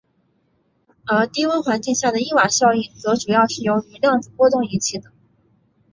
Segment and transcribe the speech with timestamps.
[1.05, 5.11] 而低温环境下的因瓦效应则主要是由于量子波动引起的。